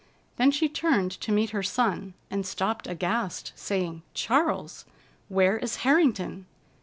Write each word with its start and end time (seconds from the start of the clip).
Then 0.37 0.49
she 0.49 0.67
turned 0.67 1.11
to 1.11 1.31
meet 1.31 1.51
her 1.51 1.61
son, 1.61 2.15
and 2.31 2.43
stopped 2.43 2.87
aghast, 2.87 3.53
saying, 3.55 4.01
"Charles! 4.15 4.83
Where 5.29 5.57
is 5.59 5.75
Harrington?" 5.85 6.47